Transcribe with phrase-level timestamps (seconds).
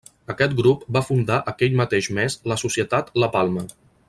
[0.33, 3.69] Aquest grup va fundar aquell mateix mes la Societat La Palma.